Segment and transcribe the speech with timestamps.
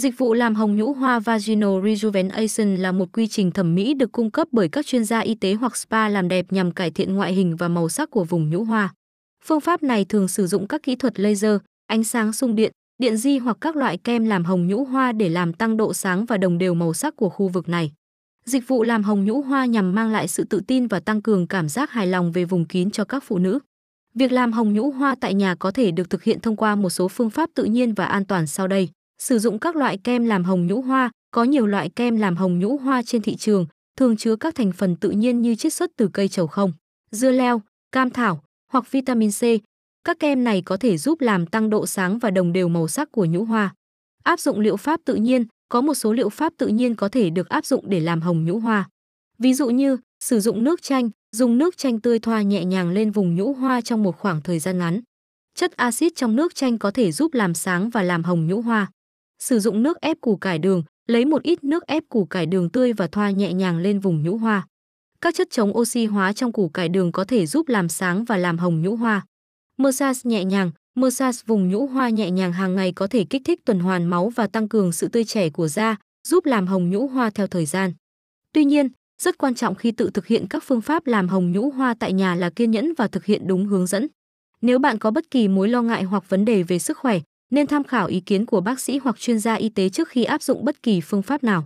[0.00, 4.12] Dịch vụ làm hồng nhũ hoa Vaginal Rejuvenation là một quy trình thẩm mỹ được
[4.12, 7.14] cung cấp bởi các chuyên gia y tế hoặc spa làm đẹp nhằm cải thiện
[7.14, 8.94] ngoại hình và màu sắc của vùng nhũ hoa.
[9.44, 13.16] Phương pháp này thường sử dụng các kỹ thuật laser, ánh sáng xung điện, điện
[13.16, 16.36] di hoặc các loại kem làm hồng nhũ hoa để làm tăng độ sáng và
[16.36, 17.92] đồng đều màu sắc của khu vực này.
[18.44, 21.46] Dịch vụ làm hồng nhũ hoa nhằm mang lại sự tự tin và tăng cường
[21.46, 23.58] cảm giác hài lòng về vùng kín cho các phụ nữ.
[24.14, 26.90] Việc làm hồng nhũ hoa tại nhà có thể được thực hiện thông qua một
[26.90, 28.88] số phương pháp tự nhiên và an toàn sau đây.
[29.22, 32.58] Sử dụng các loại kem làm hồng nhũ hoa, có nhiều loại kem làm hồng
[32.58, 35.90] nhũ hoa trên thị trường, thường chứa các thành phần tự nhiên như chiết xuất
[35.96, 36.72] từ cây trầu không,
[37.10, 39.42] dưa leo, cam thảo hoặc vitamin C.
[40.04, 43.12] Các kem này có thể giúp làm tăng độ sáng và đồng đều màu sắc
[43.12, 43.74] của nhũ hoa.
[44.22, 47.30] Áp dụng liệu pháp tự nhiên, có một số liệu pháp tự nhiên có thể
[47.30, 48.88] được áp dụng để làm hồng nhũ hoa.
[49.38, 53.10] Ví dụ như sử dụng nước chanh, dùng nước chanh tươi thoa nhẹ nhàng lên
[53.10, 55.00] vùng nhũ hoa trong một khoảng thời gian ngắn.
[55.54, 58.90] Chất axit trong nước chanh có thể giúp làm sáng và làm hồng nhũ hoa.
[59.42, 62.70] Sử dụng nước ép củ cải đường, lấy một ít nước ép củ cải đường
[62.70, 64.66] tươi và thoa nhẹ nhàng lên vùng nhũ hoa.
[65.20, 68.36] Các chất chống oxy hóa trong củ cải đường có thể giúp làm sáng và
[68.36, 69.26] làm hồng nhũ hoa.
[69.76, 73.60] Massage nhẹ nhàng, massage vùng nhũ hoa nhẹ nhàng hàng ngày có thể kích thích
[73.64, 75.96] tuần hoàn máu và tăng cường sự tươi trẻ của da,
[76.28, 77.92] giúp làm hồng nhũ hoa theo thời gian.
[78.52, 78.88] Tuy nhiên,
[79.22, 82.12] rất quan trọng khi tự thực hiện các phương pháp làm hồng nhũ hoa tại
[82.12, 84.08] nhà là kiên nhẫn và thực hiện đúng hướng dẫn.
[84.60, 87.66] Nếu bạn có bất kỳ mối lo ngại hoặc vấn đề về sức khỏe, nên
[87.66, 90.42] tham khảo ý kiến của bác sĩ hoặc chuyên gia y tế trước khi áp
[90.42, 91.64] dụng bất kỳ phương pháp nào.